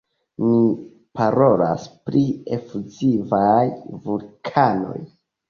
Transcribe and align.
Ni 0.43 0.53
parolas 1.19 1.85
pri 2.07 2.23
efuzivaj 2.57 3.53
vulkanoj. 4.09 4.99